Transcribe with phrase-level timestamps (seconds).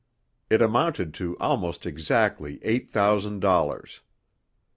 [0.49, 4.01] It amounted to almost exactly eight thousand dollars.